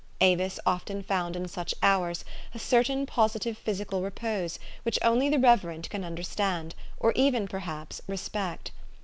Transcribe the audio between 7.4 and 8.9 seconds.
perhaps, respect.